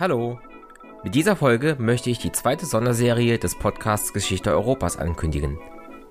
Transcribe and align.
Hallo. 0.00 0.38
Mit 1.04 1.14
dieser 1.14 1.36
Folge 1.36 1.76
möchte 1.78 2.08
ich 2.08 2.16
die 2.16 2.32
zweite 2.32 2.64
Sonderserie 2.64 3.36
des 3.36 3.54
Podcasts 3.54 4.14
Geschichte 4.14 4.50
Europas 4.50 4.96
ankündigen. 4.96 5.58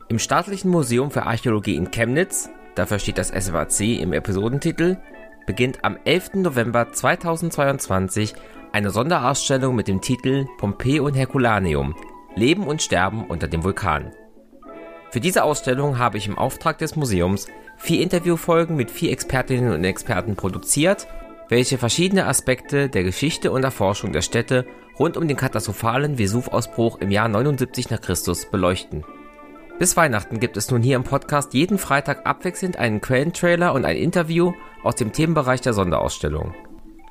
Im 0.09 0.20
Staatlichen 0.20 0.70
Museum 0.70 1.09
für 1.09 1.23
Archäologie 1.23 1.75
in 1.75 1.89
Chemnitz, 1.89 2.52
dafür 2.75 2.99
steht 2.99 3.17
das 3.17 3.30
SWAC 3.30 3.80
im 3.99 4.13
Episodentitel, 4.13 4.97
beginnt 5.47 5.83
am 5.83 5.97
11. 6.05 6.35
November 6.35 6.91
2022 6.91 8.35
eine 8.73 8.91
Sonderausstellung 8.91 9.75
mit 9.75 9.88
dem 9.88 10.02
Titel 10.02 10.45
Pompeii 10.59 10.99
und 10.99 11.16
Herculaneum– 11.16 11.95
Leben 12.35 12.67
und 12.67 12.83
Sterben 12.83 13.25
unter 13.25 13.47
dem 13.47 13.63
Vulkan. 13.63 14.11
Für 15.09 15.19
diese 15.19 15.44
Ausstellung 15.44 15.97
habe 15.97 16.19
ich 16.19 16.27
im 16.27 16.38
Auftrag 16.38 16.77
des 16.77 16.95
Museums 16.95 17.47
vier 17.77 18.03
Interviewfolgen 18.03 18.75
mit 18.75 18.91
vier 18.91 19.11
Expertinnen 19.11 19.73
und 19.73 19.83
Experten 19.83 20.35
produziert 20.35 21.08
welche 21.49 21.80
verschiedene 21.80 22.27
Aspekte 22.27 22.89
der 22.89 23.03
Geschichte 23.03 23.52
und 23.52 23.63
Erforschung 23.63 24.14
der 24.14 24.22
Städte 24.22 24.66
rund 24.97 25.17
um 25.17 25.28
den 25.28 25.36
katastrophalen 25.36 26.17
Vesuv-Ausbruch 26.17 27.00
im 27.00 27.09
Jahr 27.09 27.28
79 27.28 27.89
nach 27.89 28.00
Christus 28.00 28.45
beleuchten. 28.45 29.03
Bis 29.80 29.97
Weihnachten 29.97 30.39
gibt 30.39 30.58
es 30.58 30.69
nun 30.69 30.83
hier 30.83 30.95
im 30.95 31.03
Podcast 31.03 31.53
jeden 31.53 31.78
Freitag 31.78 32.28
abwechselnd 32.28 32.78
einen 32.78 33.02
Quellentrailer 33.02 33.73
und 33.73 33.86
ein 33.86 33.97
Interview 33.97 34.53
aus 34.83 34.95
dem 34.95 35.11
Themenbereich 35.11 35.61
der 35.61 35.73
Sonderausstellung. 35.73 36.53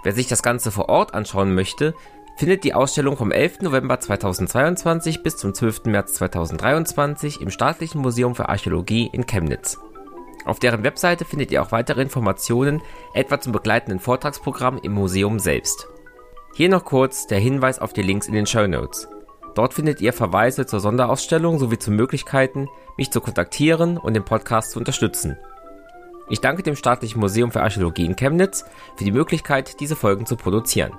Wer 0.04 0.12
sich 0.12 0.28
das 0.28 0.42
Ganze 0.42 0.70
vor 0.70 0.88
Ort 0.88 1.14
anschauen 1.14 1.54
möchte, 1.54 1.94
findet 2.36 2.62
die 2.62 2.74
Ausstellung 2.74 3.16
vom 3.16 3.32
11. 3.32 3.62
November 3.62 3.98
2022 3.98 5.24
bis 5.24 5.36
zum 5.38 5.54
12. 5.54 5.86
März 5.86 6.14
2023 6.14 7.40
im 7.40 7.50
Staatlichen 7.50 8.00
Museum 8.00 8.36
für 8.36 8.48
Archäologie 8.48 9.10
in 9.12 9.26
Chemnitz. 9.26 9.78
Auf 10.44 10.58
deren 10.58 10.84
Webseite 10.84 11.24
findet 11.24 11.50
ihr 11.50 11.62
auch 11.62 11.72
weitere 11.72 12.02
Informationen, 12.02 12.82
etwa 13.14 13.40
zum 13.40 13.52
begleitenden 13.52 14.00
Vortragsprogramm 14.00 14.78
im 14.82 14.92
Museum 14.92 15.38
selbst. 15.38 15.88
Hier 16.54 16.68
noch 16.68 16.84
kurz 16.84 17.26
der 17.26 17.38
Hinweis 17.38 17.78
auf 17.78 17.92
die 17.92 18.02
Links 18.02 18.28
in 18.28 18.34
den 18.34 18.46
Show 18.46 18.66
Notes. 18.66 19.08
Dort 19.54 19.74
findet 19.74 20.00
ihr 20.00 20.12
Verweise 20.12 20.66
zur 20.66 20.80
Sonderausstellung 20.80 21.58
sowie 21.58 21.78
zu 21.78 21.90
Möglichkeiten, 21.90 22.68
mich 22.96 23.10
zu 23.10 23.20
kontaktieren 23.20 23.98
und 23.98 24.14
den 24.14 24.24
Podcast 24.24 24.70
zu 24.70 24.78
unterstützen. 24.78 25.36
Ich 26.30 26.40
danke 26.40 26.62
dem 26.62 26.76
Staatlichen 26.76 27.20
Museum 27.20 27.50
für 27.50 27.62
Archäologie 27.62 28.04
in 28.04 28.16
Chemnitz 28.16 28.64
für 28.96 29.04
die 29.04 29.12
Möglichkeit, 29.12 29.80
diese 29.80 29.96
Folgen 29.96 30.26
zu 30.26 30.36
produzieren. 30.36 30.92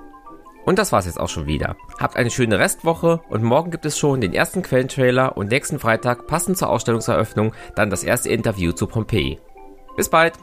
Und 0.64 0.78
das 0.78 0.92
war's 0.92 1.06
jetzt 1.06 1.18
auch 1.18 1.28
schon 1.28 1.46
wieder. 1.46 1.76
Habt 1.98 2.16
eine 2.16 2.30
schöne 2.30 2.58
Restwoche 2.58 3.20
und 3.28 3.42
morgen 3.42 3.70
gibt 3.70 3.86
es 3.86 3.98
schon 3.98 4.20
den 4.20 4.34
ersten 4.34 4.62
Quellentrailer 4.62 5.36
und 5.36 5.50
nächsten 5.50 5.78
Freitag 5.78 6.26
passend 6.26 6.58
zur 6.58 6.68
Ausstellungseröffnung 6.68 7.52
dann 7.74 7.90
das 7.90 8.04
erste 8.04 8.28
Interview 8.28 8.72
zu 8.72 8.86
Pompeii. 8.86 9.38
Bis 9.96 10.08
bald! 10.08 10.34